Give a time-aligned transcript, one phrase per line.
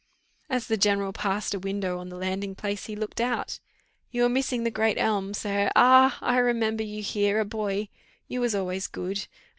[0.49, 3.59] As the general passed a window on the landing place, he looked out.
[4.09, 5.71] "You are missing the great elm, Sir.
[5.75, 6.17] Ah!
[6.21, 7.87] I remember you here, a boy;
[8.27, 9.27] you was always good.